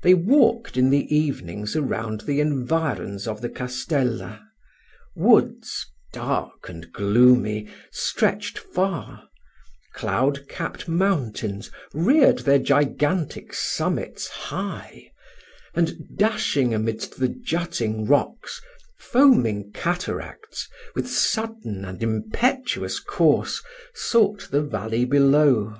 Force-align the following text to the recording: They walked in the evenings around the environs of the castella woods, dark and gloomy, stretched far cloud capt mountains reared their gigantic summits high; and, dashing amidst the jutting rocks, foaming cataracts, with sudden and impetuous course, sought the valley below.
They 0.00 0.14
walked 0.14 0.78
in 0.78 0.88
the 0.88 1.14
evenings 1.14 1.76
around 1.76 2.22
the 2.22 2.40
environs 2.40 3.28
of 3.28 3.42
the 3.42 3.50
castella 3.50 4.40
woods, 5.14 5.84
dark 6.14 6.70
and 6.70 6.90
gloomy, 6.90 7.68
stretched 7.90 8.56
far 8.58 9.28
cloud 9.92 10.48
capt 10.48 10.88
mountains 10.88 11.70
reared 11.92 12.38
their 12.38 12.58
gigantic 12.58 13.52
summits 13.52 14.26
high; 14.28 15.12
and, 15.74 16.16
dashing 16.16 16.72
amidst 16.72 17.18
the 17.18 17.28
jutting 17.28 18.06
rocks, 18.06 18.62
foaming 18.96 19.70
cataracts, 19.72 20.66
with 20.94 21.10
sudden 21.10 21.84
and 21.84 22.02
impetuous 22.02 22.98
course, 23.00 23.62
sought 23.92 24.48
the 24.50 24.62
valley 24.62 25.04
below. 25.04 25.76